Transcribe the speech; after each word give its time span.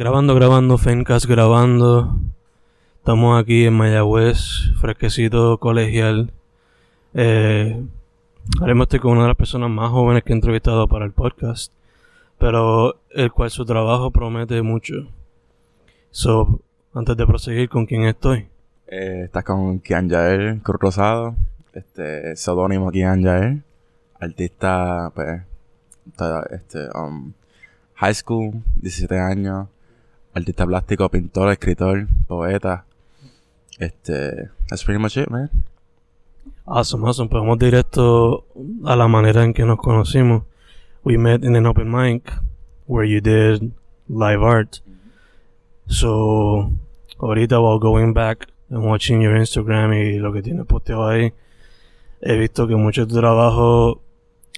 Grabando, 0.00 0.34
grabando, 0.34 0.78
Fencast 0.78 1.26
grabando. 1.26 2.18
Estamos 2.96 3.38
aquí 3.38 3.66
en 3.66 3.74
Mayagüez, 3.74 4.72
fresquecito, 4.80 5.58
colegial. 5.58 6.32
Eh, 7.12 7.78
ahora 8.62 8.86
con 8.98 9.12
una 9.12 9.22
de 9.24 9.28
las 9.28 9.36
personas 9.36 9.68
más 9.68 9.90
jóvenes 9.90 10.24
que 10.24 10.32
he 10.32 10.36
entrevistado 10.36 10.88
para 10.88 11.04
el 11.04 11.12
podcast, 11.12 11.70
pero 12.38 12.98
el 13.10 13.30
cual 13.30 13.50
su 13.50 13.66
trabajo 13.66 14.10
promete 14.10 14.62
mucho. 14.62 15.06
So, 16.10 16.60
antes 16.94 17.14
de 17.18 17.26
proseguir, 17.26 17.68
¿con 17.68 17.84
quién 17.84 18.04
estoy? 18.04 18.48
Eh, 18.86 19.24
estás 19.26 19.44
con 19.44 19.80
Kian 19.80 20.08
Yael 20.08 20.62
Cruz 20.62 20.80
Rosado, 20.80 21.36
este, 21.74 22.36
seudónimo 22.36 22.90
Kian 22.90 23.20
Yael, 23.20 23.62
artista, 24.18 25.12
pues, 25.14 25.42
este, 26.52 26.88
um, 26.98 27.34
high 27.96 28.14
school, 28.14 28.62
17 28.76 29.18
años, 29.18 29.68
artista 30.34 30.66
plástico, 30.66 31.08
pintor, 31.08 31.50
escritor, 31.50 32.06
poeta. 32.26 32.84
Este, 33.78 34.50
that's 34.68 34.84
pretty 34.84 35.00
much 35.00 35.16
it, 35.16 35.30
man. 35.30 35.50
Awesome, 36.66 37.04
awesome. 37.04 37.28
Pues 37.28 37.40
vamos 37.40 37.58
directo 37.58 38.44
a 38.84 38.94
la 38.96 39.08
manera 39.08 39.44
en 39.44 39.52
que 39.52 39.64
nos 39.64 39.78
conocimos. 39.78 40.44
We 41.02 41.16
met 41.16 41.44
in 41.44 41.56
an 41.56 41.66
open 41.66 41.90
mic 41.90 42.30
where 42.86 43.04
you 43.04 43.20
did 43.20 43.72
live 44.08 44.42
art. 44.42 44.80
So, 45.86 46.72
ahorita 47.18 47.60
while 47.60 47.78
going 47.78 48.12
back 48.12 48.46
and 48.68 48.84
watching 48.84 49.22
your 49.22 49.36
Instagram 49.36 49.92
y 49.94 50.18
lo 50.18 50.32
que 50.32 50.42
tienes 50.42 50.66
posteado 50.66 51.08
ahí, 51.08 51.32
he 52.20 52.36
visto 52.36 52.68
que 52.68 52.76
mucho 52.76 53.06
de 53.06 53.12
tu 53.12 53.18
trabajo 53.18 54.02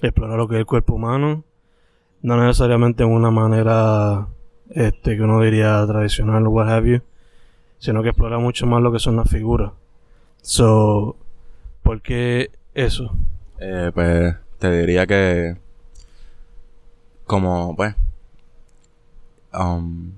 explora 0.01 0.35
lo 0.35 0.47
que 0.47 0.55
es 0.55 0.59
el 0.59 0.65
cuerpo 0.65 0.95
humano, 0.95 1.45
no 2.21 2.37
necesariamente 2.37 3.03
en 3.03 3.09
una 3.09 3.31
manera 3.31 4.27
este 4.73 5.15
que 5.15 5.21
uno 5.21 5.41
diría 5.41 5.85
tradicional 5.87 6.45
o 6.47 6.49
what 6.49 6.69
have 6.69 6.89
you, 6.89 7.01
sino 7.79 8.01
que 8.03 8.09
explora 8.09 8.39
mucho 8.39 8.65
más 8.65 8.81
lo 8.81 8.91
que 8.91 8.99
son 8.99 9.15
las 9.15 9.29
figuras. 9.29 9.71
So, 10.41 11.15
¿por 11.83 12.01
qué 12.01 12.51
eso? 12.73 13.15
Eh, 13.59 13.91
pues 13.93 14.35
te 14.59 14.71
diría 14.79 15.05
que 15.05 15.57
como 17.25 17.75
pues 17.75 17.95
um, 19.53 20.11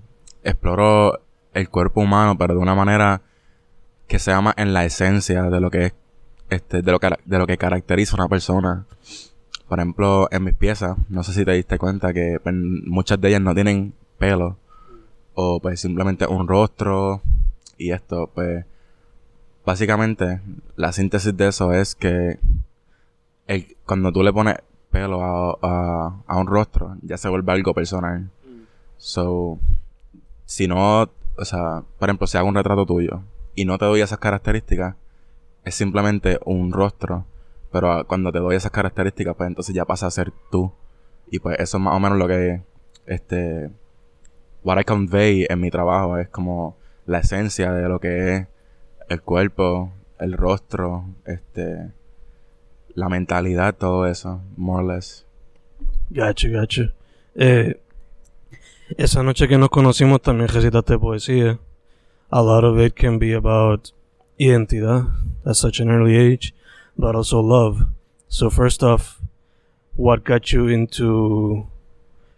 exploro 0.44 1.20
el 1.53 1.70
cuerpo 1.70 2.02
humano 2.02 2.38
pero 2.38 2.53
de 2.56 2.59
una 2.59 2.76
manera 2.76 3.22
que 4.08 4.20
se 4.20 4.31
llama 4.31 4.53
en 4.58 4.73
la 4.73 4.86
esencia 4.86 5.44
de 5.44 5.59
lo 5.59 5.70
que 5.70 5.86
es 5.86 5.94
este 6.50 6.81
de 6.81 6.92
lo 6.92 7.00
que 7.00 7.09
de 7.26 7.38
lo 7.38 7.48
que 7.48 7.58
caracteriza 7.58 8.16
a 8.16 8.22
una 8.22 8.30
persona 8.30 8.86
por 9.67 9.80
ejemplo 9.80 10.28
en 10.31 10.44
mis 10.44 10.56
piezas 10.56 10.98
no 11.09 11.23
sé 11.23 11.33
si 11.33 11.45
te 11.45 11.52
diste 11.52 11.78
cuenta 11.78 12.14
que 12.14 12.39
pues, 12.42 12.56
muchas 12.56 13.20
de 13.22 13.30
ellas 13.30 13.42
no 13.42 13.53
tienen 13.53 13.94
pelo 14.26 14.58
o 15.36 15.59
pues 15.59 15.80
simplemente 15.80 16.26
un 16.26 16.48
rostro 16.48 17.22
y 17.78 17.92
esto 17.92 18.32
pues 18.34 18.66
básicamente 19.64 20.42
la 20.76 20.92
síntesis 20.92 21.36
de 21.38 21.48
eso 21.48 21.72
es 21.73 21.94
que 21.94 22.40
el, 23.45 23.78
cuando 23.86 24.12
tú 24.12 24.23
le 24.23 24.34
pones 24.34 24.56
pelo 24.90 25.22
a, 25.22 25.58
a, 25.62 26.23
a 26.26 26.38
un 26.38 26.48
rostro 26.48 26.98
ya 27.04 27.17
se 27.17 27.30
vuelve 27.30 27.52
algo 27.52 27.73
personal. 27.73 28.32
So 28.98 29.59
si 30.45 30.67
no 30.67 31.10
o 31.38 31.45
sea 31.45 31.84
por 32.00 32.10
ejemplo 32.10 32.26
si 32.26 32.38
hago 32.38 32.48
un 32.48 32.56
retrato 32.56 32.86
tuyo 32.86 33.22
y 33.54 33.66
no 33.66 33.78
te 33.78 33.86
doy 33.86 34.02
esas 34.02 34.20
características 34.20 34.95
es 35.66 35.76
simplemente 35.76 36.39
un 36.45 36.72
rostro 36.72 37.26
pero 37.72 38.08
cuando 38.08 38.32
te 38.32 38.39
doy 38.39 38.56
esas 38.56 38.72
características 38.72 39.36
pues 39.36 39.48
entonces 39.48 39.76
ya 39.76 39.86
pasa 39.86 40.08
a 40.08 40.12
ser 40.12 40.32
tú. 40.50 40.72
Y 41.30 41.39
pues 41.39 41.60
eso 41.60 41.78
es 41.78 41.84
más 41.84 41.95
o 41.95 42.00
menos 42.00 42.17
lo 42.17 42.28
que 42.28 42.62
este 43.06 43.70
what 44.66 44.80
I 44.80 44.83
convey 44.83 45.45
en 45.47 45.59
mi 45.59 45.69
trabajo 45.69 46.17
es 46.17 46.27
como 46.27 46.75
la 47.05 47.19
esencia 47.19 47.71
de 47.71 47.88
lo 47.88 47.99
que 47.99 48.35
es 48.35 48.47
el 49.09 49.21
cuerpo, 49.21 49.94
el 50.19 50.33
rostro, 50.33 51.05
este, 51.25 51.91
la 52.95 53.08
mentalidad, 53.08 53.75
todo 53.75 54.08
eso, 54.08 54.42
more 54.58 54.83
or 54.83 54.95
less. 54.95 55.23
Gacho, 56.09 56.49
gacho. 56.52 56.92
Eh, 57.36 57.80
esa 58.98 59.21
noche 59.21 59.48
que 59.48 59.59
nos 59.59 59.70
conocimos 59.70 60.23
también 60.23 60.48
recitaste 60.48 60.98
poesía. 60.98 61.59
A 62.31 62.42
lot 62.42 62.64
of 62.64 62.80
it 62.80 62.95
can 62.95 63.20
be 63.20 63.36
about 63.36 63.93
identidad 64.39 65.11
at 65.45 65.55
such 65.55 65.80
an 65.80 65.92
early 65.92 66.17
age, 66.17 66.55
but 66.98 67.15
also 67.15 67.39
love. 67.39 67.86
So 68.27 68.49
first 68.49 68.81
off, 68.81 69.21
what 69.95 70.23
got 70.23 70.52
you 70.52 70.70
into... 70.70 71.70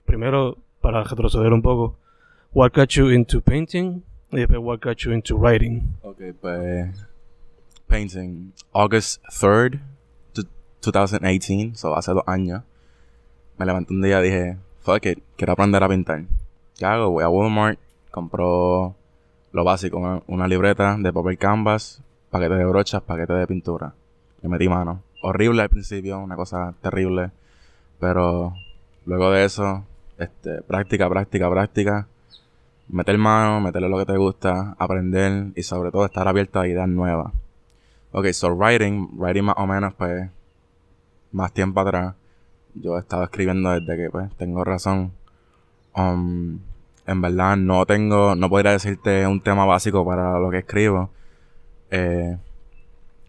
Primero, 0.06 0.58
para 0.82 1.04
retroceder 1.04 1.54
un 1.54 1.62
poco, 1.62 1.98
what 2.58 2.74
got 2.74 2.90
you 2.96 3.10
into 3.10 3.40
painting 3.40 4.02
y 4.32 4.38
después 4.38 4.60
what 4.60 4.80
got 4.82 4.98
you 5.06 5.12
into 5.12 5.38
writing. 5.38 5.96
Ok, 6.02 6.34
pues 6.42 6.90
painting 7.88 8.52
August 8.74 9.22
3rd, 9.30 9.80
2018, 10.82 11.78
so 11.78 11.96
hace 11.96 12.14
dos 12.14 12.24
años. 12.26 12.64
Me 13.60 13.66
levanté 13.68 13.94
un 13.94 14.02
día 14.02 14.20
y 14.22 14.24
dije, 14.24 14.58
fuck 14.80 15.06
it, 15.06 15.20
quiero 15.36 15.54
aprender 15.54 15.84
a 15.84 15.88
pintar. 15.88 16.24
¿Qué 16.80 16.86
hago? 16.86 17.12
Voy 17.12 17.24
a 17.24 17.30
Walmart, 17.30 17.78
compro 18.10 18.96
lo 19.52 19.64
básico, 19.64 20.24
una, 20.26 20.48
libreta 20.48 20.98
de 20.98 21.14
papel 21.14 21.38
canvas, 21.38 22.02
paquete 22.32 22.56
de 22.56 22.66
brochas, 22.66 23.04
paquete 23.04 23.34
de 23.34 23.46
pintura. 23.46 23.94
Le 24.42 24.50
metí 24.50 24.68
mano. 24.68 25.04
Horrible 25.22 25.62
al 25.62 25.70
principio, 25.70 26.18
una 26.18 26.36
cosa 26.36 26.74
terrible. 26.82 27.30
Pero 28.00 28.56
luego 29.06 29.30
de 29.30 29.46
eso, 29.46 29.86
este, 30.18 30.64
práctica, 30.64 31.08
práctica, 31.08 31.50
práctica 31.52 32.08
meter 32.90 33.18
mano, 33.18 33.62
meterle 33.62 33.90
lo 33.90 33.98
que 33.98 34.06
te 34.06 34.18
gusta, 34.18 34.76
aprender 34.80 35.52
y 35.56 35.64
sobre 35.64 35.92
todo 35.92 36.06
estar 36.06 36.28
abierto 36.28 36.60
a 36.60 36.68
ideas 36.68 36.88
nuevas. 36.88 37.34
Ok, 38.12 38.28
so 38.32 38.50
writing, 38.54 39.10
writing 39.18 39.44
más 39.44 39.56
o 39.58 39.68
menos 39.68 39.94
pues 39.94 40.30
más 41.32 41.52
tiempo 41.54 41.80
atrás. 41.82 42.16
Yo 42.74 42.98
he 42.98 43.00
estado 43.00 43.24
escribiendo 43.24 43.72
desde 43.72 43.98
que 43.98 44.10
pues 44.10 44.34
tengo 44.38 44.64
razón. 44.64 45.12
Um, 45.96 46.60
en 47.06 47.22
verdad 47.22 47.58
no 47.58 47.86
tengo, 47.86 48.36
no 48.36 48.50
podría 48.50 48.72
decirte 48.72 49.26
un 49.28 49.42
tema 49.42 49.66
básico 49.66 50.06
para 50.06 50.40
lo 50.40 50.50
que 50.50 50.60
escribo. 50.60 51.10
Eh, 51.92 52.38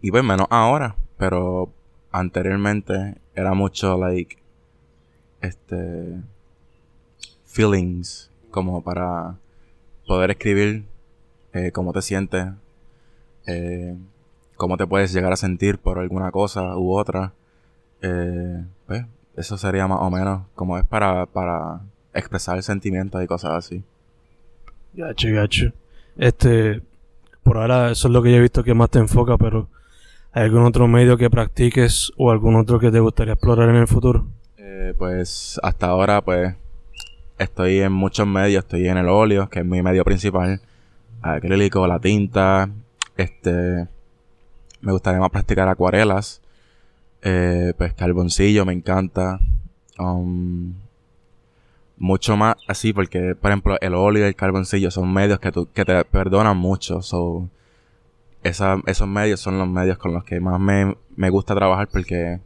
y 0.01 0.11
pues 0.11 0.25
menos 0.25 0.47
ahora, 0.51 0.97
pero 1.17 1.71
anteriormente 2.13 3.17
era 3.35 3.55
mucho 3.55 3.99
like 3.99 4.39
este 5.41 6.21
feelings 7.45 8.31
como 8.51 8.83
para 8.83 9.37
poder 10.09 10.33
escribir 10.33 10.87
eh, 11.53 11.71
cómo 11.71 11.93
te 11.93 12.03
sientes, 12.03 12.47
eh, 13.47 13.95
cómo 14.57 14.77
te 14.77 14.87
puedes 14.87 15.13
llegar 15.13 15.33
a 15.33 15.37
sentir 15.37 15.79
por 15.79 15.99
alguna 15.99 16.33
cosa 16.33 16.77
u 16.77 16.99
otra. 16.99 17.35
Eh, 18.03 18.65
pues, 18.87 19.05
eso 19.37 19.57
sería 19.57 19.87
más 19.87 19.99
o 20.01 20.11
menos 20.11 20.43
como 20.57 20.79
es 20.79 20.85
para, 20.85 21.27
para 21.27 21.81
expresar 22.15 22.61
sentimientos 22.63 23.23
y 23.23 23.27
cosas 23.27 23.53
así. 23.53 23.85
Gacho, 24.95 25.29
gacho. 25.31 25.73
Este, 26.17 26.83
por 27.45 27.59
ahora 27.59 27.93
eso 27.93 28.09
es 28.09 28.13
lo 28.13 28.23
que 28.23 28.31
yo 28.33 28.39
he 28.39 28.41
visto 28.41 28.65
que 28.65 28.75
más 28.75 28.91
te 28.91 28.99
enfoca, 28.99 29.37
pero 29.37 29.69
¿hay 30.33 30.45
algún 30.45 30.65
otro 30.65 30.89
medio 30.89 31.19
que 31.19 31.31
practiques 31.31 32.11
o 32.17 32.31
algún 32.33 32.57
otro 32.57 32.81
que 32.81 32.91
te 32.91 32.99
gustaría 32.99 33.35
explorar 33.35 33.69
en 33.69 33.77
el 33.77 33.87
futuro? 33.87 34.27
Eh, 34.57 34.95
pues 34.97 35.61
hasta 35.63 35.87
ahora, 35.87 36.23
pues 36.23 36.55
estoy 37.39 37.81
en 37.81 37.93
muchos 37.93 38.27
medios, 38.27 38.65
estoy 38.65 38.89
en 38.89 38.99
el 38.99 39.09
óleo, 39.09 39.49
que 39.49 39.61
es 39.61 39.65
mi 39.65 39.83
medio 39.83 40.05
principal, 40.05 40.61
acrílico, 41.23 41.87
la 41.87 41.99
tinta, 42.01 42.71
este, 43.17 43.89
me 44.81 44.93
gustaría 44.93 45.21
más 45.21 45.31
practicar 45.31 45.69
acuarelas, 45.69 46.43
eh, 47.23 47.73
pues 47.77 47.95
carboncillo 47.95 48.65
me 48.65 48.73
encanta, 48.73 49.41
um, 49.99 50.75
mucho 51.97 52.37
más 52.37 52.57
así 52.69 52.93
porque, 52.93 53.35
por 53.35 53.51
ejemplo, 53.51 53.77
el 53.81 53.95
óleo 53.95 54.25
y 54.25 54.29
el 54.29 54.37
carboncillo 54.37 54.91
son 54.91 55.13
medios 55.13 55.41
que, 55.41 55.53
que 55.75 55.85
te 55.85 56.05
perdonan 56.05 56.57
mucho, 56.57 57.03
so, 57.03 57.49
esos 58.43 59.09
medios 59.09 59.41
son 59.41 59.59
los 59.59 59.69
medios 59.69 59.99
con 59.99 60.15
los 60.15 60.25
que 60.25 60.41
más 60.41 60.61
me, 60.61 60.97
me 61.17 61.31
gusta 61.31 61.55
trabajar 61.55 61.89
porque 61.89 62.41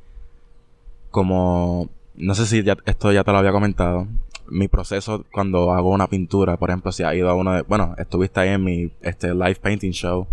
como 1.11 1.89
no 2.15 2.35
sé 2.35 2.47
si 2.47 2.63
ya, 2.63 2.77
esto 2.87 3.13
ya 3.13 3.25
te 3.25 3.33
lo 3.33 3.39
había 3.39 3.53
comentado 3.53 4.07
mi 4.53 4.69
proceso 4.69 5.25
cuando 5.33 5.73
hago 5.73 5.91
una 5.91 6.07
pintura, 6.07 6.57
por 6.57 6.71
ejemplo, 6.71 6.93
si 6.93 7.03
ha 7.03 7.15
ido 7.15 7.31
a 7.31 7.35
uno 7.35 7.55
de, 7.55 7.63
bueno, 7.63 7.95
estuviste 7.99 8.41
ahí 8.41 8.51
en 8.51 8.63
mi 8.63 8.93
este 9.01 9.35
live 9.35 9.57
painting 9.57 9.93
show, 9.93 10.27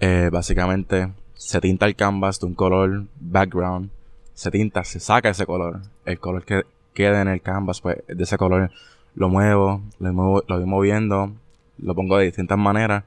eh, 0.00 0.30
básicamente 0.32 1.12
se 1.34 1.60
tinta 1.60 1.86
el 1.86 1.94
canvas 1.94 2.40
de 2.40 2.46
un 2.46 2.54
color 2.54 3.04
background, 3.20 3.90
se 4.32 4.50
tinta, 4.50 4.82
se 4.84 4.98
saca 4.98 5.28
ese 5.28 5.44
color, 5.44 5.82
el 6.06 6.18
color 6.18 6.44
que 6.44 6.62
queda 6.94 7.20
en 7.20 7.28
el 7.28 7.42
canvas, 7.42 7.80
pues 7.80 7.98
de 8.08 8.24
ese 8.24 8.38
color 8.38 8.70
lo 9.14 9.28
muevo, 9.28 9.82
lo 9.98 10.12
muevo, 10.12 10.42
lo 10.48 10.56
voy 10.56 10.66
moviendo, 10.66 11.32
lo 11.78 11.94
pongo 11.94 12.16
de 12.16 12.24
distintas 12.24 12.58
maneras 12.58 13.04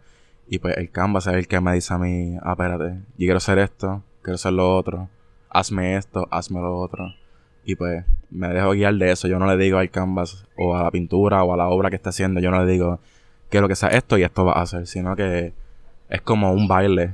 y 0.48 0.60
pues 0.60 0.78
el 0.78 0.92
canvas 0.92 1.26
es 1.28 1.34
el 1.34 1.48
que 1.48 1.60
me 1.62 1.74
dice 1.74 1.94
a 1.94 1.98
mí, 1.98 2.38
ah, 2.44 2.52
espérate, 2.52 3.00
yo 3.18 3.18
quiero 3.18 3.38
hacer 3.38 3.58
esto, 3.58 4.04
quiero 4.22 4.36
hacer 4.36 4.54
lo 4.54 4.78
otro, 4.78 5.10
hazme 5.50 5.96
esto, 5.96 6.28
hazme 6.30 6.60
lo 6.60 6.78
otro. 6.78 7.14
Y 7.66 7.76
pues 7.76 8.06
me 8.34 8.50
dejo 8.50 8.72
guiar 8.72 8.96
de 8.96 9.12
eso. 9.12 9.28
Yo 9.28 9.40
no 9.40 9.46
le 9.46 9.58
digo 9.58 9.78
al 9.78 9.90
canvas 9.90 10.46
o 10.58 10.76
a 10.76 10.84
la 10.84 10.92
pintura 10.92 11.44
o 11.44 11.54
a 11.54 11.58
la 11.58 11.70
obra 11.70 11.90
que 11.90 11.96
está 11.96 12.10
haciendo, 12.10 12.40
yo 12.40 12.52
no 12.52 12.64
le 12.64 12.72
digo 12.72 13.00
quiero 13.54 13.68
que 13.68 13.76
sea 13.76 13.90
esto 13.90 14.18
y 14.18 14.24
esto 14.24 14.46
va 14.46 14.54
a 14.54 14.64
hacer, 14.64 14.88
sino 14.88 15.16
que 15.16 15.54
es 16.10 16.22
como 16.22 16.54
un 16.54 16.68
baile 16.68 17.14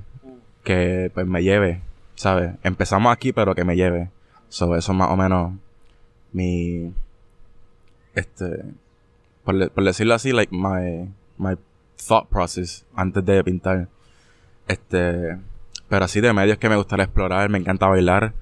que 0.64 1.12
pues 1.14 1.28
me 1.28 1.44
lleve, 1.44 1.82
¿sabes? 2.16 2.54
Empezamos 2.64 3.12
aquí, 3.12 3.34
pero 3.34 3.56
que 3.56 3.66
me 3.66 3.76
lleve. 3.76 4.10
So, 4.48 4.78
eso 4.78 4.94
es 4.94 4.98
más 4.98 5.10
o 5.12 5.18
menos 5.18 5.52
mi 6.32 6.94
este 8.16 8.64
por, 9.44 9.70
por 9.72 9.84
decirlo 9.84 10.14
así, 10.14 10.32
like 10.32 10.56
my 10.56 11.10
my 11.38 11.58
thought 12.08 12.30
process 12.30 12.86
antes 12.96 13.26
de 13.26 13.44
pintar. 13.44 13.90
Este, 14.70 15.38
pero 15.90 16.06
así 16.06 16.22
de 16.22 16.32
medios 16.32 16.58
que 16.58 16.70
me 16.70 16.78
gustaría 16.78 17.04
explorar, 17.04 17.50
me 17.50 17.58
encanta 17.58 17.88
bailar, 17.88 18.34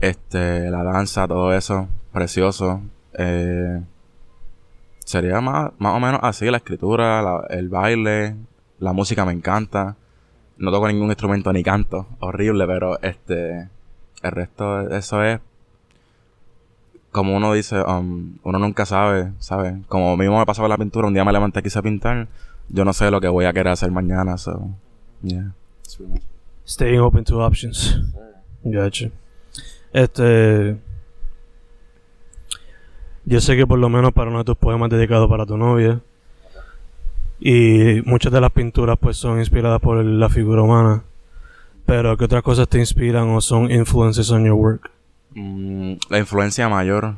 este, 0.00 0.70
la 0.70 0.82
danza, 0.82 1.26
todo 1.26 1.54
eso, 1.54 1.88
precioso. 2.12 2.82
Eh, 3.14 3.80
sería 5.04 5.40
más, 5.40 5.72
más 5.78 5.96
o 5.96 6.00
menos 6.00 6.20
así, 6.22 6.50
la 6.50 6.58
escritura, 6.58 7.46
el 7.50 7.68
baile, 7.68 8.36
la 8.78 8.92
música 8.92 9.24
me 9.24 9.32
encanta. 9.32 9.96
No 10.58 10.70
toco 10.70 10.88
ningún 10.88 11.08
instrumento 11.08 11.52
ni 11.52 11.62
canto, 11.62 12.06
horrible, 12.20 12.66
pero 12.66 13.00
este, 13.00 13.68
el 14.22 14.30
resto, 14.30 14.90
eso 14.90 15.22
es 15.22 15.40
como 17.10 17.36
uno 17.36 17.52
dice, 17.52 17.80
um, 17.82 18.36
uno 18.44 18.58
nunca 18.58 18.86
sabe, 18.86 19.32
¿sabes? 19.38 19.74
Como 19.88 20.16
mismo 20.16 20.38
me 20.38 20.46
pasó 20.46 20.62
con 20.62 20.70
la 20.70 20.78
pintura, 20.78 21.08
un 21.08 21.14
día 21.14 21.24
me 21.24 21.32
levanté 21.32 21.62
quise 21.62 21.82
pintar, 21.82 22.28
yo 22.68 22.84
no 22.84 22.92
sé 22.92 23.10
lo 23.10 23.20
que 23.20 23.28
voy 23.28 23.46
a 23.46 23.52
querer 23.52 23.72
hacer 23.72 23.90
mañana, 23.90 24.38
so, 24.38 24.68
yeah. 25.22 25.52
Staying 26.64 27.00
open 27.00 27.24
to 27.24 27.44
options. 27.44 27.98
Gotcha. 28.62 29.10
Este. 29.92 30.76
Yo 33.24 33.40
sé 33.40 33.56
que 33.56 33.66
por 33.66 33.78
lo 33.78 33.88
menos 33.88 34.12
para 34.12 34.30
uno 34.30 34.38
de 34.38 34.44
tus 34.44 34.56
poemas 34.56 34.90
dedicados 34.90 35.28
para 35.28 35.46
tu 35.46 35.56
novia. 35.56 36.00
Y 37.38 38.02
muchas 38.04 38.32
de 38.32 38.40
las 38.40 38.50
pinturas 38.52 38.98
pues 39.00 39.16
son 39.16 39.38
inspiradas 39.38 39.80
por 39.80 40.04
la 40.04 40.28
figura 40.28 40.62
humana. 40.62 41.02
Pero 41.86 42.16
¿qué 42.16 42.24
otras 42.24 42.42
cosas 42.42 42.68
te 42.68 42.78
inspiran 42.78 43.28
o 43.30 43.40
son 43.40 43.70
influences 43.70 44.30
on 44.30 44.44
your 44.44 44.54
work? 44.54 44.90
Mm, 45.34 45.94
la 46.08 46.18
influencia 46.18 46.68
mayor, 46.68 47.16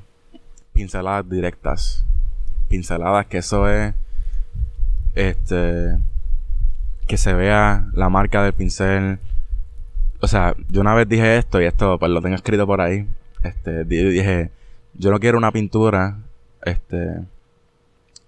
pinceladas 0.73 1.29
directas. 1.29 2.05
Pinceladas 2.69 3.27
que 3.27 3.39
eso 3.39 3.69
es. 3.69 3.95
Este. 5.15 5.99
Que 7.07 7.17
se 7.17 7.35
vea 7.35 7.89
la 7.93 8.09
marca 8.09 8.43
del 8.43 8.53
pincel. 8.53 9.19
O 10.21 10.29
sea, 10.29 10.55
yo 10.69 10.81
una 10.81 10.95
vez 10.95 11.09
dije 11.09 11.37
esto 11.37 11.61
y 11.61 11.65
esto 11.67 11.99
pues 11.99 12.11
lo 12.11 12.23
tengo 12.23 12.37
escrito 12.37 12.67
por 12.67 12.81
ahí. 12.81 13.07
Este, 13.43 13.85
dije, 13.85 14.51
yo 14.95 15.11
no 15.11 15.21
quiero 15.21 15.39
una 15.39 15.53
pintura, 15.53 16.19
este, 16.65 17.21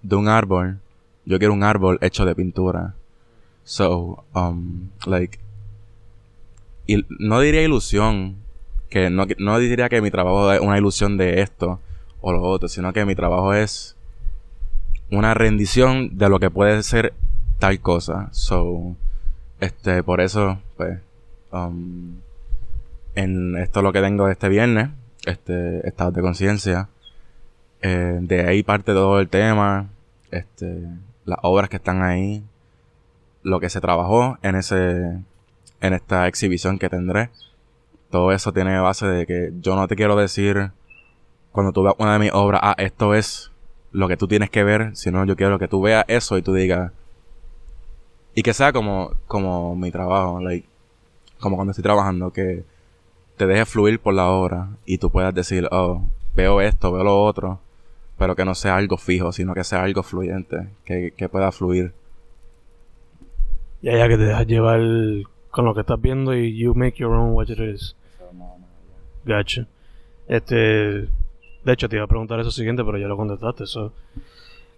de 0.02 0.16
un 0.16 0.28
árbol. 0.28 0.78
Yo 1.24 1.38
quiero 1.38 1.54
un 1.54 1.62
árbol 1.62 1.98
hecho 2.00 2.24
de 2.24 2.34
pintura. 2.34 2.94
So, 3.64 4.24
um, 4.34 4.90
like, 5.06 5.38
no 7.18 7.40
diría 7.40 7.62
ilusión, 7.62 8.36
que 8.90 9.08
no, 9.08 9.26
no 9.38 9.58
diría 9.58 9.88
que 9.88 10.02
mi 10.02 10.10
trabajo 10.10 10.52
es 10.52 10.60
una 10.60 10.78
ilusión 10.78 11.16
de 11.16 11.40
esto 11.40 11.80
o 12.20 12.32
lo 12.32 12.42
otro, 12.42 12.68
sino 12.68 12.92
que 12.92 13.04
mi 13.04 13.14
trabajo 13.14 13.54
es 13.54 13.96
una 15.10 15.34
rendición 15.34 16.18
de 16.18 16.28
lo 16.28 16.38
que 16.38 16.50
puede 16.50 16.82
ser 16.82 17.14
tal 17.58 17.80
cosa. 17.80 18.28
So, 18.32 18.96
este, 19.60 20.02
por 20.02 20.20
eso, 20.20 20.58
pues, 20.76 21.00
um, 21.52 22.16
en 23.14 23.56
esto 23.56 23.80
lo 23.80 23.92
que 23.92 24.00
tengo 24.00 24.28
este 24.28 24.48
viernes, 24.48 24.90
este, 25.26 25.86
estado 25.86 26.10
de 26.12 26.22
conciencia, 26.22 26.88
eh, 27.82 28.18
de 28.20 28.46
ahí 28.46 28.62
parte 28.62 28.92
todo 28.92 29.20
el 29.20 29.28
tema, 29.28 29.90
este, 30.30 30.88
las 31.24 31.38
obras 31.42 31.68
que 31.68 31.76
están 31.76 32.02
ahí, 32.02 32.42
lo 33.42 33.60
que 33.60 33.70
se 33.70 33.80
trabajó 33.80 34.38
en 34.42 34.56
ese, 34.56 35.18
en 35.80 35.92
esta 35.92 36.26
exhibición 36.28 36.78
que 36.78 36.88
tendré. 36.88 37.30
Todo 38.10 38.32
eso 38.32 38.52
tiene 38.52 38.78
base 38.78 39.06
de 39.06 39.26
que 39.26 39.52
yo 39.60 39.76
no 39.76 39.86
te 39.88 39.96
quiero 39.96 40.16
decir 40.16 40.70
cuando 41.52 41.72
tú 41.72 41.82
veas 41.82 41.94
una 41.98 42.14
de 42.14 42.18
mis 42.18 42.32
obras, 42.32 42.60
ah, 42.64 42.74
esto 42.78 43.14
es 43.14 43.52
lo 43.92 44.08
que 44.08 44.16
tú 44.16 44.26
tienes 44.26 44.50
que 44.50 44.64
ver, 44.64 44.96
sino 44.96 45.24
yo 45.24 45.36
quiero 45.36 45.58
que 45.58 45.68
tú 45.68 45.82
veas 45.82 46.04
eso 46.08 46.36
y 46.36 46.42
tú 46.42 46.52
digas 46.54 46.90
y 48.34 48.42
que 48.42 48.52
sea 48.52 48.72
como 48.72 49.12
como 49.28 49.76
mi 49.76 49.90
trabajo, 49.92 50.40
like 50.40 50.66
como 51.38 51.56
cuando 51.56 51.70
estoy 51.70 51.84
trabajando 51.84 52.32
que 52.32 52.64
te 53.36 53.46
deje 53.46 53.64
fluir 53.66 54.00
por 54.00 54.14
la 54.14 54.28
obra 54.28 54.68
y 54.84 54.98
tú 54.98 55.10
puedas 55.10 55.34
decir, 55.34 55.68
oh, 55.70 56.02
veo 56.34 56.60
esto, 56.60 56.92
veo 56.92 57.04
lo 57.04 57.22
otro, 57.22 57.60
pero 58.18 58.36
que 58.36 58.44
no 58.44 58.54
sea 58.54 58.76
algo 58.76 58.96
fijo, 58.96 59.32
sino 59.32 59.54
que 59.54 59.64
sea 59.64 59.82
algo 59.82 60.02
fluyente, 60.02 60.68
que, 60.84 61.12
que 61.16 61.28
pueda 61.28 61.50
fluir. 61.52 61.92
Ya, 63.82 63.96
ya 63.96 64.08
que 64.08 64.16
te 64.16 64.24
dejas 64.24 64.46
llevar 64.46 64.80
con 65.50 65.64
lo 65.64 65.74
que 65.74 65.80
estás 65.80 66.00
viendo 66.00 66.34
y 66.34 66.56
you 66.56 66.74
make 66.74 66.96
your 66.96 67.12
own 67.12 67.32
what 67.34 67.48
it 67.48 67.58
is. 67.58 67.94
Gotcha. 69.24 69.66
Este, 70.26 70.54
de 70.54 71.72
hecho, 71.72 71.88
te 71.88 71.96
iba 71.96 72.04
a 72.04 72.08
preguntar 72.08 72.40
eso 72.40 72.50
siguiente, 72.50 72.84
pero 72.84 72.98
ya 72.98 73.06
lo 73.06 73.16
contestaste. 73.16 73.66
So. 73.66 73.92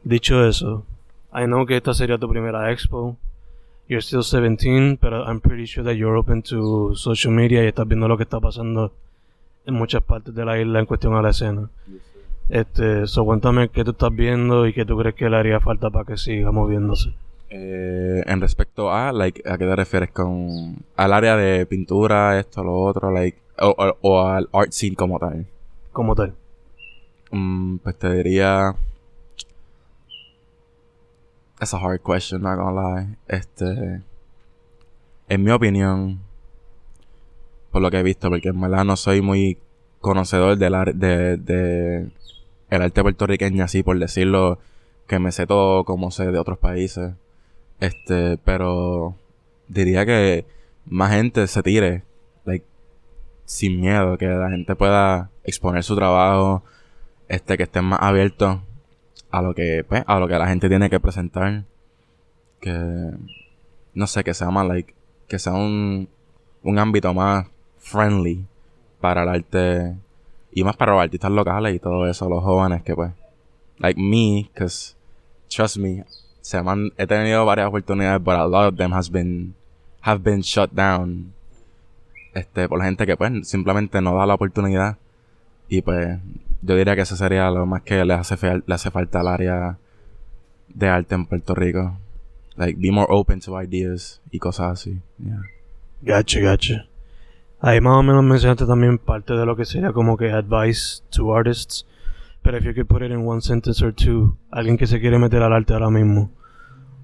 Dicho 0.04 0.46
eso, 0.46 0.84
I 1.32 1.44
know 1.44 1.66
que 1.66 1.76
esta 1.76 1.94
sería 1.94 2.18
tu 2.18 2.28
primera 2.28 2.70
expo. 2.70 3.16
You're 3.88 4.02
still 4.02 4.22
17, 4.22 4.98
pero 5.00 5.24
I'm 5.24 5.40
pretty 5.40 5.66
sure 5.66 5.84
that 5.84 5.94
you're 5.94 6.16
open 6.16 6.42
to 6.42 6.94
social 6.96 7.32
media 7.32 7.62
y 7.62 7.68
estás 7.68 7.86
viendo 7.86 8.08
lo 8.08 8.16
que 8.16 8.24
está 8.24 8.40
pasando 8.40 8.92
en 9.64 9.74
muchas 9.74 10.02
partes 10.02 10.34
de 10.34 10.44
la 10.44 10.60
isla 10.60 10.80
en 10.80 10.86
cuestión 10.86 11.14
a 11.14 11.22
la 11.22 11.30
escena. 11.30 11.68
Este, 12.48 13.06
so 13.06 13.24
cuéntame 13.24 13.68
qué 13.68 13.84
tú 13.84 13.90
estás 13.92 14.14
viendo 14.14 14.66
y 14.66 14.72
qué 14.72 14.84
tú 14.84 14.96
crees 14.96 15.14
que 15.14 15.28
le 15.28 15.36
haría 15.36 15.60
falta 15.60 15.90
para 15.90 16.04
que 16.04 16.16
siga 16.16 16.50
moviéndose. 16.52 17.14
Eh, 17.48 18.24
en 18.26 18.40
respecto 18.40 18.92
a, 18.92 19.12
like, 19.12 19.48
¿a 19.48 19.56
qué 19.56 19.66
te 19.66 19.76
refieres 19.76 20.10
con 20.10 20.76
al 20.96 21.12
área 21.12 21.36
de 21.36 21.64
pintura, 21.66 22.38
esto, 22.38 22.64
lo 22.64 22.80
otro, 22.80 23.12
like, 23.12 23.38
o, 23.58 24.20
al 24.20 24.48
art 24.52 24.72
scene 24.72 24.96
como 24.96 25.18
tal? 25.18 25.46
Como 25.92 26.14
tal. 26.14 26.34
Mm, 27.30 27.78
pues 27.78 27.96
te 27.98 28.12
diría. 28.12 28.74
That's 31.58 31.72
a 31.72 31.78
hard 31.78 32.02
question, 32.02 32.42
not 32.42 32.58
gonna 32.58 32.72
lie. 32.72 33.16
Este. 33.28 34.02
En 35.28 35.42
mi 35.42 35.50
opinión, 35.50 36.20
por 37.70 37.82
lo 37.82 37.90
que 37.90 37.98
he 37.98 38.02
visto, 38.02 38.28
porque 38.28 38.50
en 38.50 38.60
verdad 38.60 38.84
no 38.84 38.96
soy 38.96 39.22
muy 39.22 39.58
conocedor 40.00 40.56
del 40.56 40.74
de, 40.94 41.36
de 41.36 42.10
el 42.70 42.82
arte 42.82 43.02
puertorriqueño, 43.02 43.64
así 43.64 43.82
por 43.82 43.98
decirlo, 43.98 44.58
que 45.06 45.18
me 45.18 45.32
sé 45.32 45.46
todo 45.46 45.84
como 45.84 46.10
sé 46.10 46.30
de 46.30 46.38
otros 46.38 46.58
países. 46.58 47.14
Este, 47.80 48.38
pero 48.38 49.16
diría 49.68 50.06
que 50.06 50.46
más 50.86 51.12
gente 51.12 51.46
se 51.46 51.62
tire, 51.62 52.04
like, 52.44 52.64
sin 53.44 53.80
miedo, 53.80 54.18
que 54.18 54.26
la 54.26 54.50
gente 54.50 54.76
pueda 54.76 55.30
exponer 55.44 55.82
su 55.84 55.96
trabajo, 55.96 56.62
este, 57.28 57.56
que 57.56 57.64
estén 57.64 57.84
más 57.84 58.00
abiertos 58.02 58.60
a 59.36 59.42
lo 59.42 59.54
que, 59.54 59.84
pues, 59.86 60.02
a 60.06 60.18
lo 60.18 60.28
que 60.28 60.38
la 60.38 60.48
gente 60.48 60.68
tiene 60.68 60.88
que 60.88 60.98
presentar. 60.98 61.64
Que, 62.60 63.10
no 63.94 64.06
sé, 64.06 64.24
que 64.24 64.32
sea 64.32 64.50
más, 64.50 64.66
like, 64.66 64.94
que 65.28 65.38
sea 65.38 65.52
un, 65.52 66.08
un 66.62 66.78
ámbito 66.78 67.12
más 67.12 67.46
friendly 67.78 68.46
para 69.00 69.24
el 69.24 69.28
arte 69.28 69.96
y 70.52 70.64
más 70.64 70.76
para 70.76 70.92
los 70.92 71.02
artistas 71.02 71.30
locales 71.30 71.74
y 71.74 71.78
todo 71.78 72.08
eso, 72.08 72.28
los 72.30 72.42
jóvenes 72.42 72.82
que 72.82 72.94
pues, 72.94 73.12
like 73.78 74.00
me, 74.00 74.50
cause 74.54 74.96
trust 75.54 75.76
me, 75.76 76.04
se 76.40 76.62
man, 76.62 76.92
he 76.96 77.06
tenido 77.06 77.44
varias 77.44 77.68
oportunidades, 77.68 78.22
but 78.22 78.36
a 78.36 78.46
lot 78.46 78.72
of 78.72 78.76
them 78.76 78.92
has 78.94 79.10
been, 79.10 79.54
have 80.00 80.22
been 80.22 80.40
shut 80.40 80.70
down. 80.72 81.34
Este, 82.32 82.68
por 82.68 82.82
gente 82.82 83.06
que 83.06 83.16
pues 83.16 83.48
simplemente 83.48 84.00
no 84.00 84.14
da 84.14 84.26
la 84.26 84.34
oportunidad. 84.34 84.96
Y 85.68 85.82
pues, 85.82 86.18
yo 86.62 86.76
diría 86.76 86.94
que 86.94 87.02
eso 87.02 87.16
sería 87.16 87.50
lo 87.50 87.66
más 87.66 87.82
que 87.82 88.04
le 88.04 88.14
hace, 88.14 88.62
le 88.66 88.74
hace 88.74 88.90
falta 88.90 89.20
al 89.20 89.28
área 89.28 89.78
de 90.68 90.88
arte 90.88 91.14
en 91.14 91.26
Puerto 91.26 91.54
Rico. 91.54 91.98
Like, 92.56 92.78
be 92.80 92.90
more 92.90 93.06
open 93.10 93.40
to 93.40 93.60
ideas 93.60 94.20
y 94.30 94.38
cosas 94.38 94.72
así. 94.72 95.00
Yeah. 95.18 95.42
Gotcha, 96.02 96.40
gotcha. 96.40 96.86
Ahí 97.60 97.80
más 97.80 97.96
o 97.96 98.02
menos 98.02 98.22
mencionaste 98.22 98.66
también 98.66 98.98
parte 98.98 99.34
de 99.34 99.46
lo 99.46 99.56
que 99.56 99.64
sería 99.64 99.92
como 99.92 100.16
que 100.16 100.30
advice 100.30 101.02
to 101.10 101.34
artists. 101.34 101.86
Pero 102.42 102.58
if 102.58 102.64
you 102.64 102.72
could 102.74 102.86
put 102.86 103.02
it 103.02 103.10
in 103.10 103.26
one 103.26 103.40
sentence 103.40 103.84
or 103.84 103.92
two, 103.92 104.36
alguien 104.50 104.76
que 104.76 104.86
se 104.86 105.00
quiere 105.00 105.18
meter 105.18 105.42
al 105.42 105.52
arte 105.52 105.72
ahora 105.72 105.90
mismo, 105.90 106.30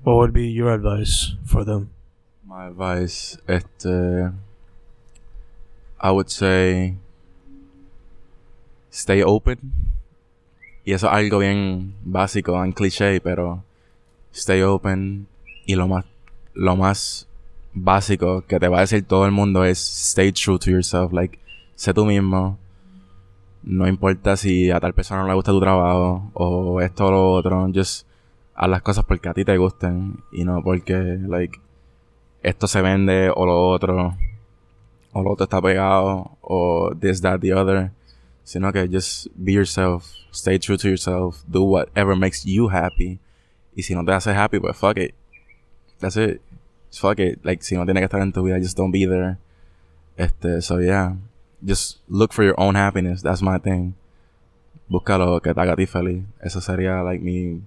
what 0.05 0.15
would 0.17 0.33
be 0.33 0.53
your 0.53 0.71
advice 0.71 1.37
for 1.45 1.65
them? 1.65 1.89
My 2.45 2.67
advice, 2.67 3.39
este, 3.49 4.31
I 6.01 6.11
would 6.11 6.29
say, 6.29 6.97
stay 8.93 9.23
open. 9.25 9.59
Y 10.85 10.93
eso 10.93 11.07
es 11.07 11.13
algo 11.13 11.39
bien 11.39 11.95
básico, 12.05 12.63
en 12.65 12.73
cliché, 12.73 13.21
pero 13.21 13.65
stay 14.33 14.63
open. 14.63 15.27
Y 15.67 15.75
lo 15.77 15.89
más, 15.89 16.05
lo 16.55 16.77
más 16.77 17.29
básico 17.73 18.43
que 18.47 18.59
te 18.59 18.69
va 18.69 18.79
a 18.79 18.81
decir 18.83 19.05
todo 19.05 19.25
el 19.27 19.33
mundo 19.33 19.65
es 19.65 19.79
stay 19.79 20.33
true 20.33 20.59
to 20.59 20.71
yourself. 20.71 21.13
Like, 21.13 21.39
sé 21.75 21.95
tú 21.95 22.05
mismo 22.05 22.59
No 23.63 23.87
importa 23.87 24.37
si 24.37 24.71
a 24.71 24.81
tal 24.81 24.93
persona 24.93 25.23
no 25.23 25.29
le 25.29 25.35
gusta 25.35 25.53
tu 25.53 25.61
trabajo 25.61 26.31
o 26.35 26.81
esto 26.81 27.07
o 27.07 27.11
lo 27.11 27.31
otro. 27.33 27.71
Just 27.73 28.07
haz 28.55 28.69
las 28.69 28.83
cosas 28.83 29.05
porque 29.05 29.29
a 29.29 29.35
ti 29.35 29.45
te 29.45 29.57
gusten 29.57 30.19
y 30.33 30.45
no 30.45 30.63
porque, 30.63 30.95
like, 30.95 31.59
esto 32.43 32.67
se 32.67 32.83
vende 32.83 33.31
o 33.35 33.47
lo 33.47 33.69
otro 33.69 34.17
o 35.13 35.23
lo 35.23 35.33
otro 35.33 35.45
está 35.45 35.61
pegado 35.61 36.37
o 36.41 36.93
this, 36.99 37.21
that, 37.21 37.41
the 37.41 37.55
other. 37.55 37.93
Sino 38.45 38.73
que 38.73 38.89
just 38.89 39.29
be 39.37 39.53
yourself, 39.53 40.13
stay 40.33 40.59
true 40.59 40.77
to 40.77 40.89
yourself, 40.89 41.45
do 41.49 41.63
whatever 41.63 42.17
makes 42.17 42.45
you 42.45 42.69
happy. 42.69 43.21
Y 43.77 43.83
si 43.83 43.95
no 43.95 44.05
te 44.05 44.13
hace 44.13 44.33
happy, 44.35 44.59
but 44.59 44.77
fuck 44.77 44.99
it. 44.99 45.15
That's 46.01 46.17
it. 46.17 46.41
fuck 46.99 47.19
it. 47.19 47.45
Like, 47.45 47.63
si 47.63 47.77
no 47.77 47.85
tiene 47.85 48.01
que 48.01 48.07
estar 48.07 48.21
en 48.21 48.33
tu 48.33 48.43
vida, 48.43 48.59
just 48.59 48.77
don't 48.77 48.91
be 48.91 49.07
there. 49.07 49.39
Este, 50.17 50.61
so 50.61 50.79
yeah. 50.79 51.17
Just 51.65 51.99
look 52.09 52.33
for 52.33 52.43
your 52.43 52.59
own 52.59 52.75
happiness. 52.75 53.23
That's 53.23 53.41
my 53.41 53.59
thing. 53.59 53.95
Busca 54.91 55.17
lo 55.19 55.41
que 55.41 55.55
te 55.55 55.61
haga 55.61 55.77
ti 55.77 55.87
feliz. 55.87 56.25
Eso 56.43 56.61
sería, 56.61 57.03
like, 57.05 57.23
mi 57.23 57.63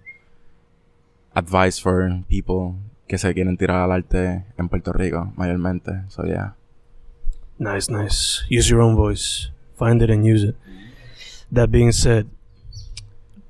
advice 1.34 1.79
for 1.79 2.24
people 2.29 2.75
que 3.08 3.17
se 3.17 3.34
quieren 3.34 3.58
tirar 3.58 3.84
al 3.84 3.91
arte 3.91 4.44
en 4.58 4.70
Puerto 4.70 4.91
Rico, 4.91 5.32
mayormente. 5.36 6.03
So 6.10 6.25
yeah. 6.25 6.53
Nice, 7.58 7.89
nice. 7.89 8.44
Use 8.50 8.70
your 8.70 8.82
own 8.82 8.96
voice. 8.96 9.50
Find 9.77 10.01
it 10.01 10.10
and 10.10 10.25
use 10.25 10.44
it. 10.44 10.55
That 11.52 11.70
being 11.70 11.92
said, 11.92 12.28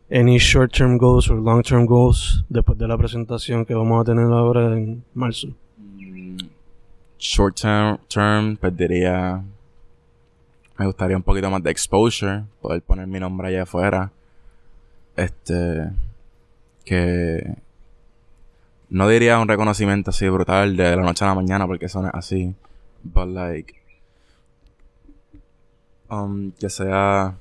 any 0.10 0.38
short-term 0.38 0.98
goals 0.98 1.30
or 1.30 1.38
long-term 1.38 1.86
goals 1.86 2.44
después 2.50 2.78
de 2.78 2.88
la 2.88 2.98
presentación 2.98 3.66
que 3.66 3.74
vamos 3.74 4.02
a 4.02 4.06
tener 4.06 4.26
ahora 4.26 4.74
en 4.74 5.04
marzo? 5.14 5.50
Short-term, 7.18 7.98
term, 8.08 8.58
pues 8.58 8.76
diría, 8.76 9.44
me 10.78 10.86
gustaría 10.86 11.16
un 11.18 11.24
poquito 11.24 11.50
más 11.50 11.64
de 11.64 11.72
exposure, 11.72 12.44
poder 12.62 12.82
poner 12.82 13.08
mi 13.08 13.20
nombre 13.20 13.48
allá 13.48 13.64
afuera. 13.64 14.12
Este, 15.16 15.90
que 16.84 17.56
no 18.90 19.08
diría 19.08 19.40
un 19.40 19.48
reconocimiento 19.48 20.12
así 20.12 20.30
brutal 20.30 20.78
de 20.78 20.96
la 20.96 21.02
noche 21.02 21.26
a 21.26 21.30
la 21.30 21.36
mañana 21.36 21.66
porque 21.66 21.86
es 21.86 21.96
así, 21.96 22.54
but 23.04 23.28
like 23.28 23.76
um, 26.10 26.52
que 26.52 26.70
sea 26.70 27.36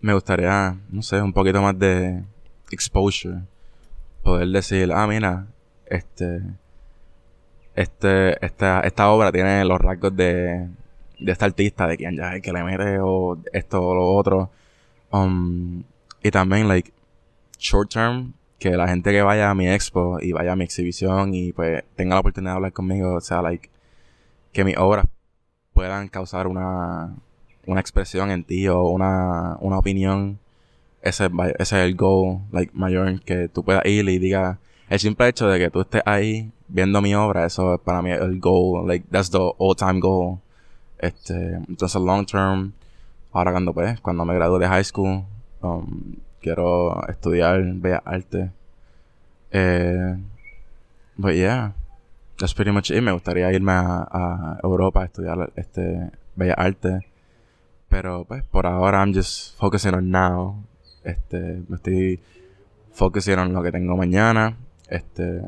me 0.00 0.14
gustaría, 0.14 0.76
no 0.90 1.02
sé, 1.02 1.20
un 1.20 1.32
poquito 1.32 1.60
más 1.62 1.78
de 1.78 2.22
exposure. 2.70 3.42
Poder 4.22 4.48
decir, 4.48 4.92
ah, 4.92 5.06
mira, 5.06 5.46
este, 5.86 6.42
este, 7.74 8.44
esta, 8.44 8.80
esta 8.80 9.10
obra 9.10 9.32
tiene 9.32 9.64
los 9.64 9.80
rasgos 9.80 10.16
de, 10.16 10.68
de 11.18 11.32
este 11.32 11.44
artista, 11.44 11.86
de 11.86 11.96
quien 11.96 12.16
ya 12.16 12.34
es 12.34 12.42
que 12.42 12.52
le 12.52 12.62
mete 12.64 12.98
o 13.00 13.38
esto 13.52 13.82
o 13.82 13.94
lo 13.94 14.14
otro. 14.14 14.50
Um, 15.10 15.82
y 16.22 16.30
también, 16.30 16.68
like, 16.68 16.92
short 17.58 17.90
term, 17.90 18.34
que 18.58 18.70
la 18.70 18.88
gente 18.88 19.12
que 19.12 19.22
vaya 19.22 19.50
a 19.50 19.54
mi 19.54 19.68
expo 19.68 20.18
y 20.20 20.32
vaya 20.32 20.52
a 20.52 20.56
mi 20.56 20.64
exhibición 20.64 21.34
y 21.34 21.52
pues 21.52 21.84
tenga 21.94 22.14
la 22.14 22.20
oportunidad 22.20 22.52
de 22.52 22.56
hablar 22.56 22.72
conmigo, 22.72 23.14
o 23.14 23.20
sea, 23.20 23.42
like, 23.42 23.70
que 24.52 24.64
mis 24.64 24.76
obras 24.78 25.06
puedan 25.72 26.08
causar 26.08 26.46
una, 26.46 27.14
una 27.66 27.80
expresión 27.80 28.30
en 28.30 28.44
ti 28.44 28.68
o 28.68 28.84
una, 28.84 29.56
una 29.60 29.78
opinión, 29.78 30.38
ese, 31.02 31.30
ese 31.58 31.58
es 31.58 31.72
el 31.72 31.94
goal 31.94 32.40
like, 32.52 32.72
mayor, 32.74 33.20
que 33.22 33.48
tú 33.48 33.64
puedas 33.64 33.84
ir 33.86 34.08
y 34.08 34.18
diga, 34.18 34.58
el 34.88 34.98
simple 34.98 35.28
hecho 35.28 35.48
de 35.48 35.58
que 35.58 35.70
tú 35.70 35.80
estés 35.80 36.02
ahí 36.06 36.52
viendo 36.68 37.02
mi 37.02 37.14
obra, 37.14 37.44
eso 37.44 37.74
es 37.74 37.80
para 37.80 38.02
mí 38.02 38.10
el 38.10 38.40
goal, 38.40 38.86
like, 38.86 39.06
that's 39.10 39.30
the 39.30 39.38
all 39.58 39.74
time 39.74 40.00
goal. 40.00 40.38
Este, 40.98 41.54
entonces, 41.68 42.00
long 42.00 42.24
term, 42.24 42.72
ahora 43.32 43.52
cuando 43.52 43.72
pues, 43.72 44.00
cuando 44.00 44.24
me 44.24 44.34
gradúe 44.34 44.58
de 44.58 44.68
high 44.68 44.84
school, 44.84 45.24
um, 45.60 46.16
quiero 46.40 47.06
estudiar 47.08 47.62
Bellas 47.62 48.02
Artes. 48.04 48.50
Eh, 49.50 50.16
but 51.16 51.34
yeah, 51.34 51.72
that's 52.38 52.54
pretty 52.54 52.70
much 52.70 52.90
it. 52.90 53.02
Me 53.02 53.12
gustaría 53.12 53.52
irme 53.52 53.72
a, 53.72 54.08
a 54.10 54.60
Europa 54.62 55.02
a 55.02 55.04
estudiar 55.04 55.52
este 55.56 56.10
Bellas 56.34 56.56
Artes. 56.58 57.04
Pero 57.88 58.24
pues 58.24 58.42
por 58.44 58.66
ahora 58.66 58.98
I'm 59.00 59.14
just 59.14 59.56
focusing 59.56 59.94
on 59.94 60.10
now. 60.10 60.64
Este, 61.04 61.62
me 61.68 61.76
estoy 61.76 62.20
focusing 62.92 63.38
on 63.38 63.52
lo 63.52 63.62
que 63.62 63.70
tengo 63.70 63.96
mañana. 63.96 64.56
Este, 64.88 65.40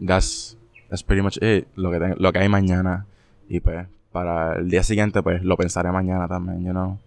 that's, 0.00 0.56
that's 0.88 1.02
pretty 1.02 1.22
much 1.22 1.36
it. 1.42 1.66
Lo 1.74 1.90
que, 1.90 2.14
lo 2.16 2.32
que 2.32 2.38
hay 2.38 2.48
mañana. 2.48 3.06
Y 3.48 3.60
pues 3.60 3.86
para 4.12 4.56
el 4.58 4.70
día 4.70 4.82
siguiente 4.82 5.22
pues 5.22 5.42
lo 5.42 5.56
pensaré 5.56 5.90
mañana 5.92 6.28
también, 6.28 6.64
you 6.64 6.70
know. 6.70 6.98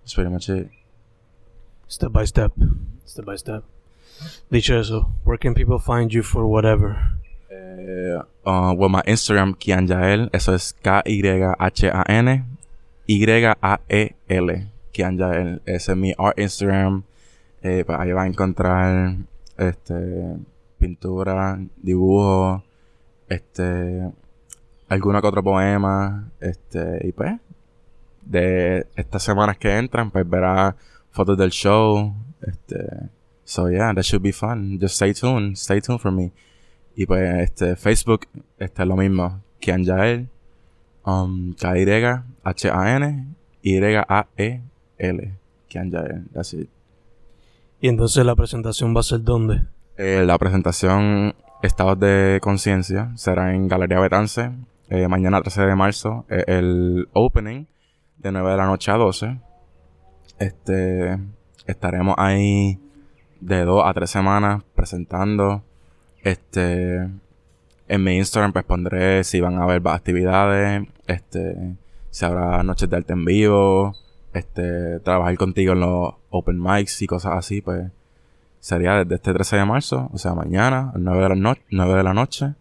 That's 0.00 0.14
pretty 0.14 0.30
much 0.30 0.48
it. 0.48 0.70
Step 1.88 2.12
by 2.12 2.26
step. 2.26 2.52
Step 3.06 3.24
by 3.24 3.38
step. 3.38 3.64
Dicho 4.50 4.78
eso, 4.78 5.12
where 5.24 5.38
can 5.38 5.54
people 5.54 5.78
find 5.78 6.10
you 6.10 6.22
for 6.22 6.44
whatever? 6.44 6.96
Eh, 7.50 8.18
uh, 8.44 8.74
well, 8.76 8.88
my 8.88 9.02
Instagram, 9.06 9.54
Kian 9.54 9.86
Yael, 9.86 10.28
eso 10.32 10.52
es 10.54 10.72
K-Y-H-A-N 10.82 12.57
y-A-E-L. 13.08 14.70
Kian 14.92 15.60
Ese 15.64 15.92
es 15.92 15.96
mi 15.96 16.14
art 16.18 16.38
Instagram. 16.38 17.04
Eh, 17.62 17.82
pues 17.84 17.98
ahí 17.98 18.12
va 18.12 18.22
a 18.22 18.26
encontrar 18.26 19.16
este 19.56 20.36
pintura, 20.78 21.58
dibujo, 21.76 22.62
este 23.28 24.12
alguno 24.88 25.20
que 25.20 25.26
otro 25.26 25.42
poema, 25.42 26.30
este 26.40 27.08
y 27.08 27.12
pues 27.12 27.32
de 28.22 28.86
estas 28.94 29.22
semanas 29.24 29.58
que 29.58 29.76
entran 29.76 30.10
pues 30.10 30.28
verá 30.28 30.76
fotos 31.10 31.36
del 31.36 31.50
show, 31.50 32.14
este 32.42 33.10
so 33.44 33.68
yeah, 33.68 33.92
that 33.92 34.04
should 34.04 34.22
be 34.22 34.32
fun. 34.32 34.78
Just 34.80 34.94
stay 34.94 35.12
tuned, 35.12 35.56
stay 35.56 35.80
tuned 35.80 36.00
for 36.00 36.12
me. 36.12 36.30
Y 36.94 37.06
pues 37.06 37.42
este 37.42 37.74
Facebook 37.74 38.26
este 38.58 38.82
es 38.82 38.88
lo 38.88 38.96
mismo, 38.96 39.40
Kian 39.58 39.82
Yael 39.82 40.28
Um, 41.08 41.54
K-Y-H-A-N, 41.54 42.22
Y-A-E-L. 43.62 45.34
Kian 45.68 45.90
that's 46.32 46.54
it. 46.54 46.68
¿Y 47.80 47.88
entonces 47.88 48.24
la 48.24 48.34
presentación 48.34 48.94
va 48.94 49.00
a 49.00 49.04
ser 49.04 49.22
dónde? 49.22 49.62
Eh, 49.96 50.24
la 50.26 50.38
presentación 50.38 51.34
Estados 51.62 51.98
de 51.98 52.38
Conciencia 52.42 53.12
será 53.16 53.54
en 53.54 53.68
Galería 53.68 54.00
Betance, 54.00 54.50
eh, 54.88 55.08
mañana 55.08 55.40
13 55.40 55.66
de 55.66 55.76
marzo, 55.76 56.24
eh, 56.28 56.44
el 56.46 57.08
opening 57.12 57.66
de 58.16 58.32
9 58.32 58.50
de 58.50 58.56
la 58.56 58.66
noche 58.66 58.90
a 58.90 58.96
12. 58.96 59.38
Este, 60.38 61.18
estaremos 61.66 62.14
ahí 62.18 62.80
de 63.40 63.64
2 63.64 63.82
a 63.84 63.92
3 63.92 64.10
semanas 64.10 64.62
presentando. 64.74 65.62
Este, 66.22 67.08
en 67.88 68.04
mi 68.04 68.16
Instagram 68.16 68.52
pues 68.52 68.64
pondré 68.64 69.24
si 69.24 69.40
van 69.40 69.56
a 69.56 69.64
haber 69.64 69.82
actividades, 69.88 70.86
este, 71.06 71.76
si 72.10 72.24
habrá 72.24 72.62
noches 72.62 72.88
de 72.88 72.96
arte 72.96 73.12
en 73.12 73.24
vivo, 73.24 73.96
este, 74.32 75.00
trabajar 75.00 75.36
contigo 75.36 75.72
en 75.72 75.80
los 75.80 76.14
open 76.30 76.60
mics 76.60 77.02
y 77.02 77.06
cosas 77.06 77.32
así, 77.36 77.60
pues 77.60 77.90
sería 78.60 79.04
desde 79.04 79.16
este 79.16 79.32
13 79.32 79.56
de 79.56 79.64
marzo, 79.64 80.10
o 80.12 80.18
sea, 80.18 80.34
mañana, 80.34 80.92
a 80.94 80.98
9 80.98 81.22
de 81.22 81.28
la, 81.30 81.34
no 81.34 81.54
9 81.70 81.94
de 81.94 82.02
la 82.02 82.14
noche, 82.14 82.54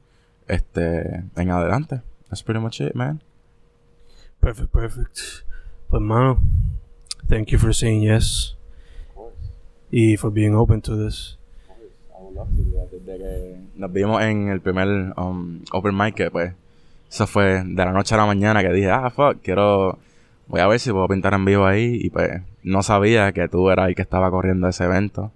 este, 0.47 1.23
en 1.35 1.51
adelante. 1.51 2.01
That's 2.29 2.43
pretty 2.43 2.59
much 2.59 2.81
it, 2.81 2.93
man. 2.93 3.21
Perfect, 4.39 4.71
perfect. 4.71 5.19
Pues, 5.89 6.01
mano, 6.01 6.39
thank 7.27 7.49
you 7.49 7.57
for 7.57 7.73
saying 7.73 8.03
yes. 8.03 8.55
Y 9.89 10.17
for 10.17 10.29
being 10.29 10.53
open 10.53 10.81
to 10.81 10.97
this 10.97 11.37
desde 12.91 13.17
que 13.17 13.57
nos 13.75 13.91
vimos 13.91 14.21
en 14.21 14.49
el 14.49 14.61
primer 14.61 15.13
um, 15.17 15.61
open 15.71 15.95
mic, 15.95 16.15
que 16.15 16.31
pues, 16.31 16.53
eso 17.09 17.27
fue 17.27 17.63
de 17.63 17.85
la 17.85 17.91
noche 17.91 18.15
a 18.15 18.17
la 18.17 18.25
mañana 18.25 18.61
que 18.61 18.71
dije, 18.71 18.91
ah, 18.91 19.09
fuck, 19.09 19.41
quiero, 19.41 19.97
voy 20.47 20.61
a 20.61 20.67
ver 20.67 20.79
si 20.79 20.91
puedo 20.91 21.07
pintar 21.07 21.33
en 21.33 21.45
vivo 21.45 21.65
ahí. 21.65 21.99
Y 22.01 22.09
pues, 22.09 22.41
no 22.63 22.83
sabía 22.83 23.31
que 23.31 23.47
tú 23.47 23.69
eras 23.69 23.89
el 23.89 23.95
que 23.95 24.01
estaba 24.01 24.29
corriendo 24.29 24.67
ese 24.67 24.83
evento. 24.83 25.31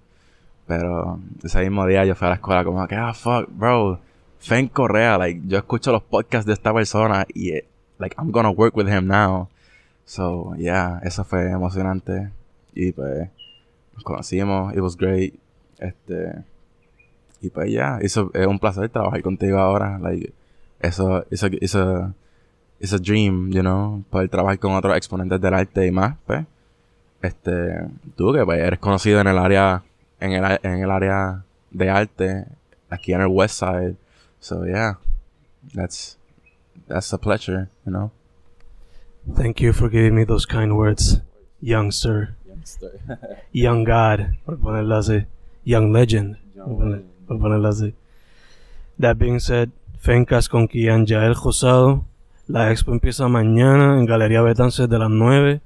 Pero 0.66 1.18
ese 1.42 1.60
mismo 1.60 1.86
día 1.86 2.04
yo 2.04 2.14
fui 2.14 2.26
a 2.26 2.30
la 2.30 2.36
escuela 2.36 2.64
como 2.64 2.86
que, 2.86 2.94
ah, 2.94 3.14
fuck, 3.14 3.48
bro, 3.50 4.00
Fen 4.38 4.68
Correa, 4.68 5.18
like, 5.18 5.40
yo 5.46 5.58
escucho 5.58 5.92
los 5.92 6.02
podcasts 6.02 6.46
de 6.46 6.52
esta 6.52 6.72
persona 6.72 7.26
y, 7.32 7.52
like, 7.98 8.16
I'm 8.18 8.30
gonna 8.30 8.50
work 8.50 8.76
with 8.76 8.88
him 8.88 9.06
now. 9.06 9.48
So, 10.04 10.54
yeah, 10.56 11.00
eso 11.04 11.24
fue 11.24 11.50
emocionante. 11.50 12.30
Y 12.74 12.92
pues, 12.92 13.28
nos 13.94 14.04
conocimos, 14.04 14.74
it 14.74 14.80
was 14.80 14.96
great. 14.96 15.34
Este, 15.78 16.42
y 17.40 17.50
pues 17.50 17.72
ya, 17.72 17.98
eso 18.00 18.30
es 18.34 18.46
un 18.46 18.58
placer 18.58 18.88
trabajar 18.88 19.22
contigo 19.22 19.58
ahora. 19.58 19.98
Like, 19.98 20.32
eso, 20.82 21.24
eso, 21.30 21.48
eso, 21.60 22.14
es 22.80 22.92
a 22.92 22.98
dream, 22.98 23.50
you 23.52 23.60
know, 23.60 24.04
poder 24.10 24.28
trabajar 24.28 24.58
con 24.58 24.72
otros 24.72 24.96
exponentes 24.96 25.40
del 25.40 25.54
arte 25.54 25.86
y 25.86 25.90
más, 25.90 26.16
pues. 26.26 26.44
Este, 27.22 27.86
tú 28.16 28.32
que 28.32 28.44
pues, 28.44 28.60
eres 28.60 28.80
conocido 28.80 29.20
en 29.20 29.28
el 29.28 29.38
área, 29.38 29.84
en 30.18 30.32
el, 30.32 30.58
en 30.62 30.82
el 30.82 30.90
área 30.90 31.44
de 31.70 31.88
arte, 31.88 32.46
aquí 32.90 33.12
en 33.12 33.20
el 33.20 33.28
West 33.28 33.60
Side. 33.60 33.94
So 34.40 34.64
yeah, 34.64 34.98
that's, 35.72 36.18
that's 36.88 37.12
a 37.12 37.18
pleasure, 37.18 37.68
you 37.86 37.92
know. 37.92 38.10
Thank 39.36 39.60
you 39.60 39.72
for 39.72 39.88
giving 39.88 40.16
me 40.16 40.24
those 40.24 40.44
kind 40.44 40.76
words, 40.76 41.20
young 41.60 41.92
youngster, 41.92 42.34
young 43.52 43.84
God, 43.84 44.36
por 44.44 44.56
ponerlo 44.56 44.96
así, 44.96 45.26
young 45.64 45.92
legend, 45.92 46.38
por 46.56 47.38
ponerlo 47.38 47.68
así. 47.68 47.94
That 48.98 49.18
being 49.18 49.38
said, 49.38 49.70
Fencas 50.02 50.48
con 50.48 50.66
Kian 50.66 51.06
Yael 51.06 51.34
Josado. 51.34 52.04
La 52.48 52.72
expo 52.72 52.90
empieza 52.90 53.28
mañana 53.28 54.00
en 54.00 54.04
Galería 54.04 54.42
Betances 54.42 54.88
de 54.88 54.98
las 54.98 55.08
9 55.08 55.60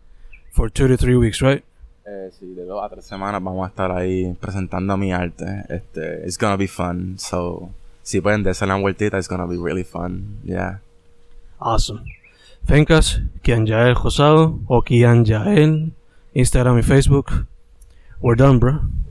for 0.53 0.71
2 0.71 0.89
to 0.89 0.97
3 0.99 1.17
weeks, 1.17 1.41
right? 1.41 1.65
Eh, 2.05 2.31
sí, 2.39 2.53
de 2.53 2.67
dos 2.67 2.85
a 2.85 2.91
tres 2.91 3.07
semanas 3.07 3.43
vamos 3.43 3.65
a 3.65 3.69
estar 3.71 3.91
ahí 3.91 4.37
presentando 4.39 4.95
mi 4.99 5.11
arte. 5.11 5.65
Este, 5.71 6.27
it's 6.27 6.37
gonna 6.37 6.59
be 6.59 6.69
fun. 6.69 7.19
So, 7.19 7.71
si 8.03 8.21
pueden 8.21 8.43
darse 8.43 8.67
la 8.67 8.77
vueltita, 8.77 9.17
it's 9.17 9.27
gonna 9.27 9.47
be 9.47 9.57
really 9.57 9.85
fun. 9.85 10.37
Yeah. 10.45 10.81
Awesome. 11.59 12.03
Fencas, 12.67 13.23
Kian 13.41 13.65
Yael 13.65 13.95
Josado 13.95 14.59
o 14.67 14.83
Kian 14.83 15.25
Yael, 15.25 15.95
Instagram 16.35 16.79
y 16.79 16.83
Facebook. 16.83 17.47
We're 18.21 18.37
done, 18.37 18.59
bro. 18.59 18.83